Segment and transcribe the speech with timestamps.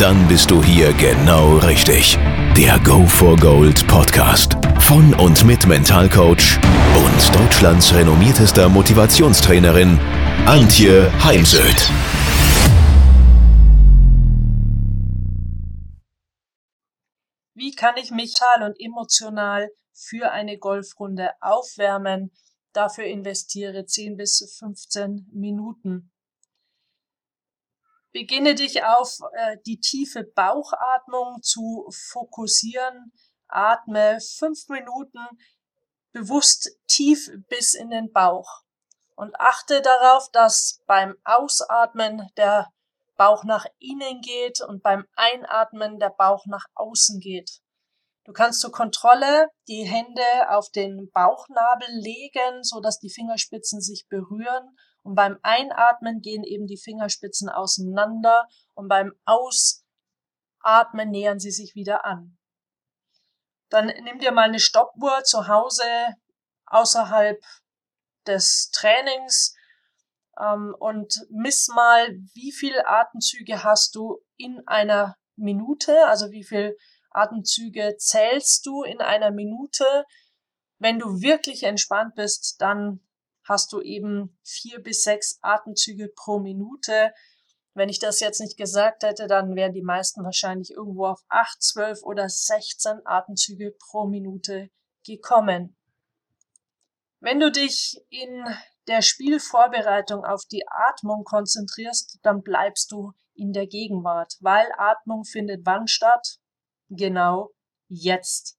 [0.00, 2.16] Dann bist du hier genau richtig.
[2.56, 6.58] Der Go for Gold Podcast von und mit Mentalcoach
[6.96, 9.98] und Deutschlands renommiertester Motivationstrainerin
[10.46, 11.90] Antje Heimsöth.
[17.52, 22.32] Wie kann ich mich mental und emotional für eine Golfrunde aufwärmen?
[22.72, 26.10] Dafür investiere 10 bis 15 Minuten.
[28.12, 33.12] Beginne dich auf äh, die tiefe Bauchatmung zu fokussieren.
[33.48, 35.20] Atme fünf Minuten
[36.12, 38.62] bewusst tief bis in den Bauch
[39.14, 42.72] und achte darauf, dass beim Ausatmen der
[43.16, 47.60] Bauch nach innen geht und beim Einatmen der Bauch nach außen geht.
[48.24, 54.06] Du kannst zur Kontrolle die Hände auf den Bauchnabel legen, so dass die Fingerspitzen sich
[54.08, 61.74] berühren und beim Einatmen gehen eben die Fingerspitzen auseinander und beim Ausatmen nähern sie sich
[61.74, 62.36] wieder an.
[63.70, 65.84] Dann nimm dir mal eine Stoppuhr zu Hause
[66.66, 67.40] außerhalb
[68.26, 69.54] des Trainings
[70.38, 76.76] ähm, und miss mal, wie viele Atemzüge hast du in einer Minute, also wie viel
[77.10, 79.84] Atemzüge zählst du in einer Minute.
[80.78, 83.00] Wenn du wirklich entspannt bist, dann
[83.44, 87.12] hast du eben vier bis sechs Atemzüge pro Minute.
[87.74, 91.62] Wenn ich das jetzt nicht gesagt hätte, dann wären die meisten wahrscheinlich irgendwo auf acht,
[91.62, 94.70] zwölf oder sechzehn Atemzüge pro Minute
[95.06, 95.76] gekommen.
[97.20, 98.44] Wenn du dich in
[98.86, 105.64] der Spielvorbereitung auf die Atmung konzentrierst, dann bleibst du in der Gegenwart, weil Atmung findet
[105.64, 106.38] wann statt?
[106.88, 107.52] Genau
[107.88, 108.58] jetzt.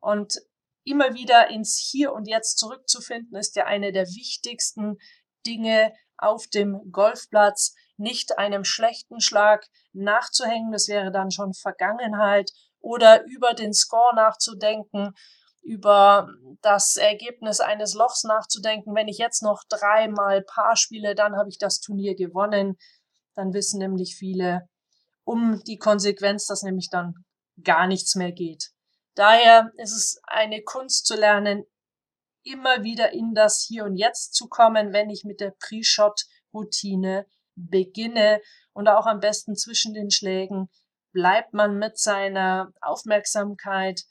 [0.00, 0.38] Und
[0.84, 4.98] immer wieder ins Hier und Jetzt zurückzufinden, ist ja eine der wichtigsten
[5.46, 7.74] Dinge auf dem Golfplatz.
[7.96, 12.50] Nicht einem schlechten Schlag nachzuhängen, das wäre dann schon Vergangenheit,
[12.80, 15.14] oder über den Score nachzudenken,
[15.62, 16.28] über
[16.60, 18.94] das Ergebnis eines Lochs nachzudenken.
[18.94, 22.76] Wenn ich jetzt noch dreimal Paar spiele, dann habe ich das Turnier gewonnen.
[23.34, 24.68] Dann wissen nämlich viele
[25.24, 27.14] um die Konsequenz, dass nämlich dann
[27.62, 28.73] gar nichts mehr geht.
[29.14, 31.64] Daher ist es eine Kunst zu lernen,
[32.42, 38.40] immer wieder in das Hier und Jetzt zu kommen, wenn ich mit der Pre-Shot-Routine beginne.
[38.72, 40.68] Und auch am besten zwischen den Schlägen
[41.12, 44.02] bleibt man mit seiner Aufmerksamkeit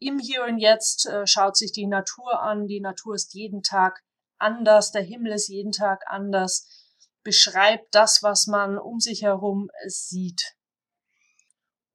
[0.00, 2.66] im Hier und Jetzt, äh, schaut sich die Natur an.
[2.66, 4.02] Die Natur ist jeden Tag
[4.38, 6.66] anders, der Himmel ist jeden Tag anders,
[7.22, 10.56] beschreibt das, was man um sich herum sieht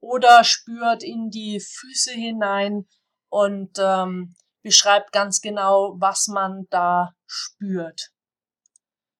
[0.00, 2.86] oder spürt in die Füße hinein
[3.28, 8.10] und ähm, beschreibt ganz genau, was man da spürt.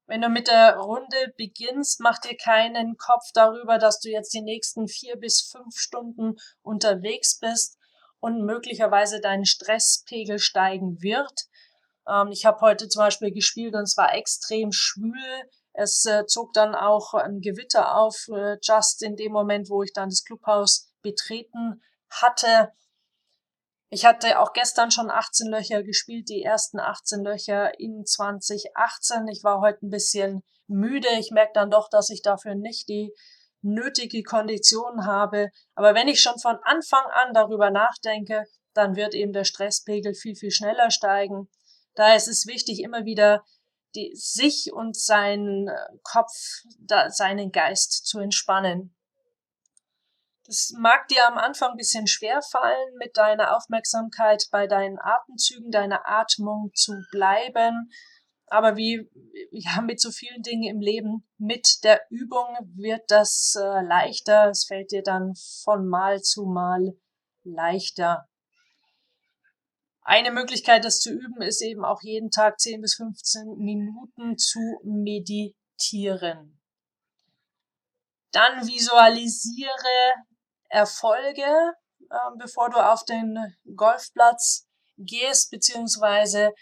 [0.07, 4.43] Wenn du mit der Runde beginnst, mach dir keinen Kopf darüber, dass du jetzt die
[4.43, 7.77] nächsten vier bis fünf Stunden unterwegs bist
[8.21, 11.49] und möglicherweise dein Stresspegel steigen wird.
[12.09, 15.51] Ähm, ich habe heute zum Beispiel gespielt und es war extrem schwül.
[15.79, 19.93] Es äh, zog dann auch ein Gewitter auf, äh, just in dem Moment, wo ich
[19.93, 22.73] dann das Clubhaus betreten hatte.
[23.91, 29.29] Ich hatte auch gestern schon 18 Löcher gespielt, die ersten 18 Löcher in 2018.
[29.29, 31.09] Ich war heute ein bisschen müde.
[31.19, 33.13] Ich merke dann doch, dass ich dafür nicht die
[33.61, 35.51] nötige Kondition habe.
[35.75, 40.37] Aber wenn ich schon von Anfang an darüber nachdenke, dann wird eben der Stresspegel viel,
[40.37, 41.51] viel schneller steigen.
[41.95, 43.45] Daher ist es wichtig, immer wieder
[43.97, 48.95] die, sich und seinen äh, Kopf, da, seinen Geist zu entspannen.
[50.47, 55.73] Das mag dir am Anfang ein bisschen schwer fallen, mit deiner Aufmerksamkeit bei deinen Atemzügen,
[55.73, 57.91] deiner Atmung zu bleiben.
[58.49, 59.11] Aber wie
[59.51, 64.51] ja, mit so vielen Dingen im Leben, mit der Übung wird das äh, leichter.
[64.51, 65.35] Es fällt dir dann
[65.65, 66.97] von Mal zu Mal
[67.43, 68.29] leichter.
[70.09, 74.61] Eine Möglichkeit, das zu üben, ist eben auch jeden Tag 10 bis 15 Minuten zu
[74.85, 76.61] meditieren.
[78.31, 80.13] Dann visualisiere
[80.69, 81.75] Erfolge,
[82.09, 83.37] äh, bevor du auf den
[83.75, 86.53] Golfplatz gehst, beziehungsweise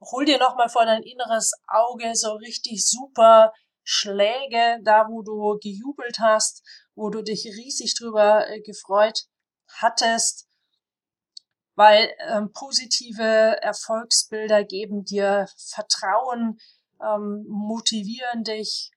[0.00, 3.52] hol dir nochmal vor dein inneres Auge so richtig super
[3.82, 6.62] Schläge, da wo du gejubelt hast,
[6.94, 9.26] wo du dich riesig drüber äh, gefreut
[9.68, 10.46] hattest
[11.76, 16.58] weil ähm, positive Erfolgsbilder geben dir Vertrauen,
[17.00, 18.90] ähm, motivieren dich.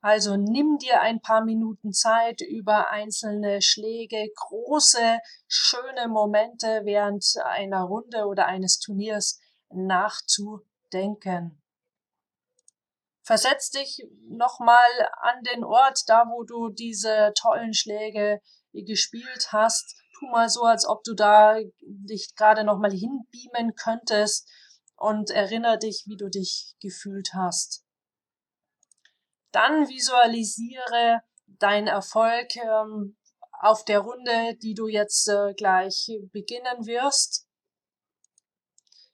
[0.00, 5.18] Also nimm dir ein paar Minuten Zeit über einzelne Schläge, große,
[5.48, 9.40] schöne Momente während einer Runde oder eines Turniers
[9.70, 11.62] nachzudenken.
[13.22, 14.90] Versetz dich nochmal
[15.22, 18.42] an den Ort, da wo du diese tollen Schläge
[18.74, 20.03] gespielt hast.
[20.24, 24.50] Tu mal so, als ob du da dich gerade nochmal hinbeamen könntest
[24.96, 27.84] und erinnere dich, wie du dich gefühlt hast.
[29.52, 33.16] Dann visualisiere deinen Erfolg ähm,
[33.60, 37.46] auf der Runde, die du jetzt äh, gleich beginnen wirst.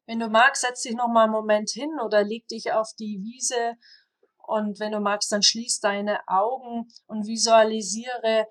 [0.06, 3.20] Wenn du magst, setz dich noch mal einen Moment hin oder leg dich auf die
[3.22, 3.76] Wiese
[4.38, 8.46] und wenn du magst, dann schließ deine Augen und visualisiere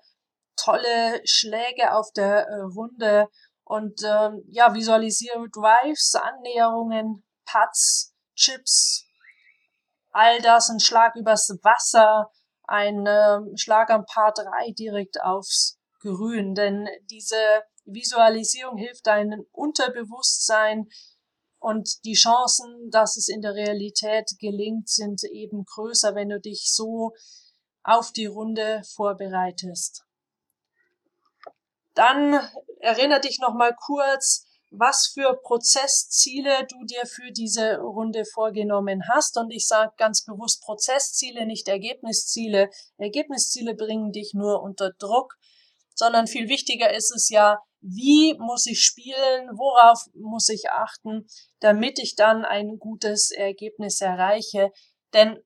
[0.62, 3.28] tolle Schläge auf der äh, Runde
[3.64, 9.06] und ähm, ja, visualisiere Drives, Annäherungen, Putts, Chips,
[10.10, 12.30] all das, ein Schlag übers Wasser,
[12.64, 16.54] ein äh, Schlag am Paar 3 direkt aufs Grün.
[16.54, 20.88] Denn diese Visualisierung hilft deinem Unterbewusstsein
[21.58, 26.72] und die Chancen, dass es in der Realität gelingt, sind eben größer, wenn du dich
[26.72, 27.12] so
[27.82, 30.04] auf die Runde vorbereitest.
[32.00, 32.40] Dann
[32.78, 39.36] erinnere dich noch mal kurz, was für Prozessziele du dir für diese Runde vorgenommen hast.
[39.36, 42.70] Und ich sage ganz bewusst Prozessziele, nicht Ergebnisziele.
[42.96, 45.34] Ergebnisziele bringen dich nur unter Druck,
[45.94, 51.26] sondern viel wichtiger ist es ja, wie muss ich spielen, worauf muss ich achten,
[51.58, 54.70] damit ich dann ein gutes Ergebnis erreiche.
[55.12, 55.36] Denn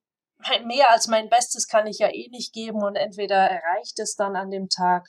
[0.66, 4.36] mehr als mein Bestes kann ich ja eh nicht geben und entweder erreicht es dann
[4.36, 5.08] an dem Tag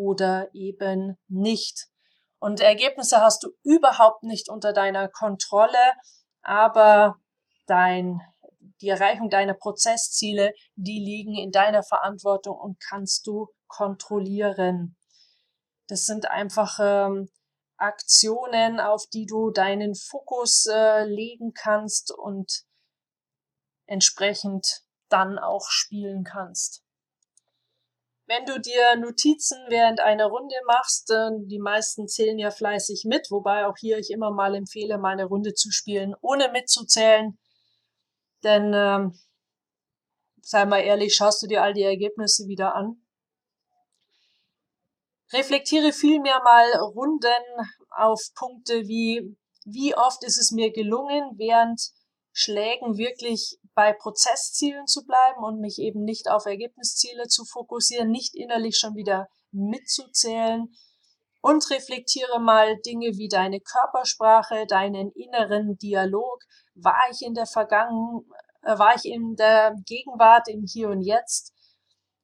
[0.00, 1.88] oder eben nicht.
[2.38, 5.92] Und Ergebnisse hast du überhaupt nicht unter deiner Kontrolle,
[6.42, 7.16] aber
[7.66, 8.20] dein,
[8.80, 14.96] die Erreichung deiner Prozessziele, die liegen in deiner Verantwortung und kannst du kontrollieren.
[15.86, 17.28] Das sind einfach ähm,
[17.76, 22.64] Aktionen, auf die du deinen Fokus äh, legen kannst und
[23.86, 26.82] entsprechend dann auch spielen kannst.
[28.30, 31.12] Wenn du dir Notizen während einer Runde machst,
[31.46, 35.24] die meisten zählen ja fleißig mit, wobei auch hier ich immer mal empfehle, mal eine
[35.24, 37.36] Runde zu spielen, ohne mitzuzählen.
[38.44, 39.18] Denn, ähm,
[40.42, 43.02] sei mal ehrlich, schaust du dir all die Ergebnisse wieder an
[45.32, 47.28] reflektiere vielmehr mal Runden
[47.90, 51.80] auf Punkte wie, wie oft ist es mir gelungen, während
[52.32, 58.34] Schlägen wirklich bei Prozesszielen zu bleiben und mich eben nicht auf Ergebnisziele zu fokussieren, nicht
[58.34, 60.72] innerlich schon wieder mitzuzählen
[61.40, 66.42] und reflektiere mal Dinge wie deine Körpersprache, deinen inneren Dialog.
[66.74, 68.24] War ich in der Vergangenheit,
[68.62, 71.54] äh, war ich in der Gegenwart, im Hier und Jetzt?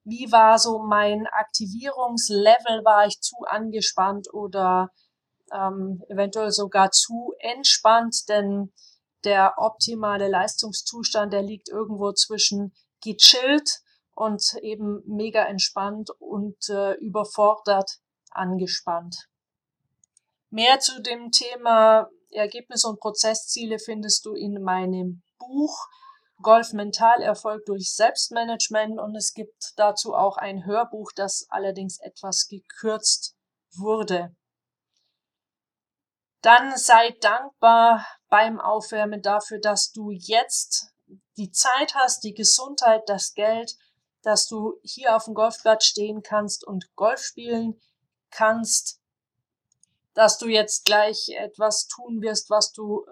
[0.07, 2.85] wie war so mein Aktivierungslevel?
[2.85, 4.91] War ich zu angespannt oder
[5.53, 8.29] ähm, eventuell sogar zu entspannt?
[8.29, 8.73] Denn
[9.27, 13.83] der optimale Leistungszustand, der liegt irgendwo zwischen gechillt
[14.15, 17.99] und eben mega entspannt und äh, überfordert
[18.31, 19.29] angespannt.
[20.51, 25.87] Mehr zu dem Thema Ergebnis- und Prozessziele findest du in meinem Buch
[26.43, 33.35] Golf Mentalerfolg durch Selbstmanagement und es gibt dazu auch ein Hörbuch, das allerdings etwas gekürzt
[33.75, 34.35] wurde.
[36.43, 38.07] Dann sei dankbar
[38.37, 40.93] beim Aufwärmen dafür, dass du jetzt
[41.39, 43.79] die Zeit hast, die Gesundheit, das Geld,
[44.21, 47.81] dass du hier auf dem Golfplatz stehen kannst und Golf spielen
[48.31, 49.01] kannst,
[50.13, 53.07] dass du jetzt gleich etwas tun wirst, was du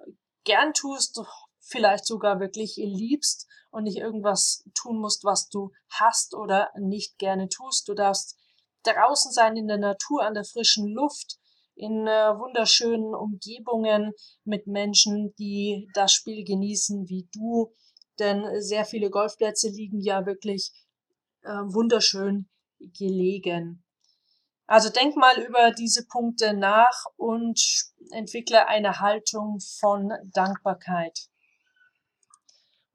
[0.45, 1.19] gern tust,
[1.59, 7.49] vielleicht sogar wirklich liebst und nicht irgendwas tun musst, was du hast oder nicht gerne
[7.49, 7.89] tust.
[7.89, 8.37] Du darfst
[8.83, 11.39] draußen sein in der Natur, an der frischen Luft,
[11.77, 14.13] in äh, wunderschönen Umgebungen
[14.45, 17.73] mit Menschen, die das Spiel genießen wie du.
[18.19, 20.73] Denn sehr viele Golfplätze liegen ja wirklich
[21.43, 23.85] äh, wunderschön gelegen.
[24.67, 27.61] Also denk mal über diese Punkte nach und
[28.13, 31.29] entwickle eine Haltung von Dankbarkeit.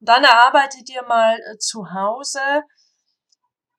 [0.00, 2.40] Dann erarbeite dir mal äh, zu Hause,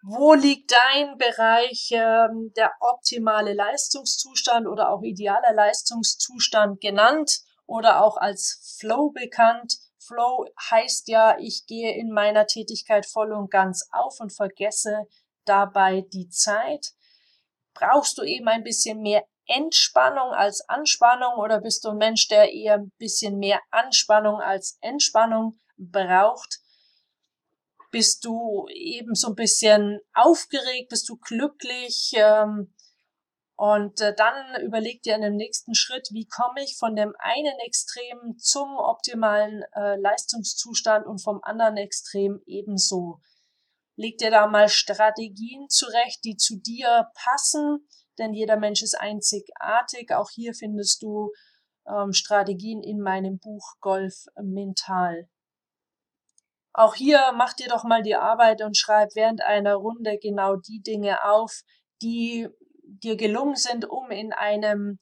[0.03, 8.17] wo liegt dein Bereich ähm, der optimale Leistungszustand oder auch idealer Leistungszustand genannt oder auch
[8.17, 9.77] als Flow bekannt.
[9.99, 15.07] Flow heißt ja, ich gehe in meiner Tätigkeit voll und ganz auf und vergesse
[15.45, 16.87] dabei die Zeit.
[17.73, 22.51] Brauchst du eben ein bisschen mehr Entspannung als Anspannung oder bist du ein Mensch, der
[22.51, 26.59] eher ein bisschen mehr Anspannung als Entspannung braucht?
[27.91, 30.89] Bist du eben so ein bisschen aufgeregt?
[30.89, 32.11] Bist du glücklich?
[32.15, 32.73] Ähm,
[33.61, 37.59] und äh, dann überleg dir in dem nächsten Schritt, wie komme ich von dem einen
[37.59, 43.19] Extrem zum optimalen äh, Leistungszustand und vom anderen Extrem ebenso.
[43.95, 50.11] Leg dir da mal Strategien zurecht, die zu dir passen, denn jeder Mensch ist einzigartig.
[50.11, 51.31] Auch hier findest du
[51.87, 55.29] ähm, Strategien in meinem Buch Golf Mental.
[56.73, 60.81] Auch hier mach dir doch mal die Arbeit und schreib während einer Runde genau die
[60.81, 61.61] Dinge auf,
[62.01, 62.47] die
[62.83, 64.99] dir gelungen sind, um in einem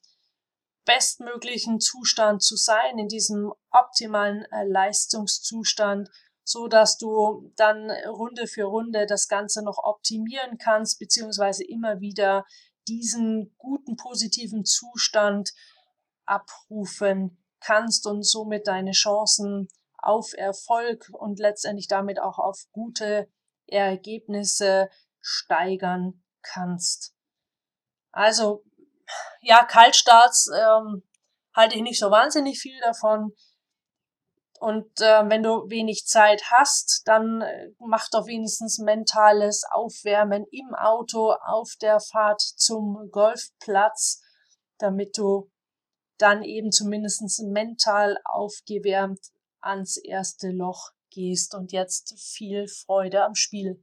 [0.86, 6.10] bestmöglichen Zustand zu sein, in diesem optimalen äh, Leistungszustand,
[6.44, 12.46] so dass du dann Runde für Runde das Ganze noch optimieren kannst, beziehungsweise immer wieder
[12.88, 15.52] diesen guten positiven Zustand
[16.26, 19.68] abrufen kannst und somit deine Chancen
[20.02, 23.30] auf Erfolg und letztendlich damit auch auf gute
[23.68, 24.90] Ergebnisse
[25.20, 27.14] steigern kannst.
[28.12, 28.64] Also,
[29.42, 31.04] ja, Kaltstarts ähm,
[31.56, 33.34] halte ich nicht so wahnsinnig viel davon.
[34.60, 40.76] Und äh, wenn du wenig Zeit hast, dann äh, mach doch wenigstens mentales Aufwärmen im
[40.76, 44.22] Auto auf der Fahrt zum Golfplatz,
[44.78, 45.50] damit du
[46.18, 49.20] dann eben zumindest mental aufgewärmt
[49.62, 51.56] ans erste Loch gehst.
[51.56, 53.82] Und jetzt viel Freude am Spiel.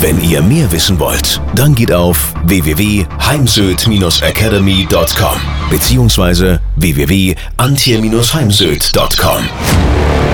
[0.00, 6.58] Wenn ihr mehr wissen wollt, dann geht auf www.heimsöd-academy.com bzw.
[6.76, 9.48] www.antje-heimsöd.com.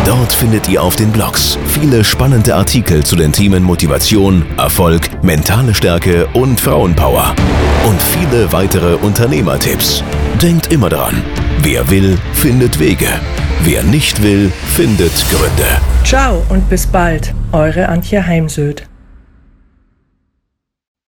[0.04, 5.74] Dort findet ihr auf den Blogs viele spannende Artikel zu den Themen Motivation, Erfolg, mentale
[5.74, 7.34] Stärke und Frauenpower.
[7.86, 10.04] Und viele weitere Unternehmertipps.
[10.42, 11.22] Denkt immer daran,
[11.62, 13.08] wer will, findet Wege.
[13.62, 15.80] Wer nicht will, findet Gründe.
[16.04, 18.86] Ciao und bis bald, eure Antje Heimsöd.